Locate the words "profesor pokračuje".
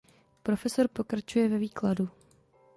0.43-1.47